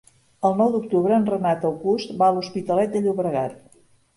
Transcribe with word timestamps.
El 0.47 0.55
nou 0.61 0.71
d'octubre 0.75 1.13
en 1.17 1.27
Renat 1.33 1.67
August 1.71 2.15
va 2.23 2.31
a 2.31 2.35
l'Hospitalet 2.39 2.97
de 2.97 3.03
Llobregat. 3.07 3.63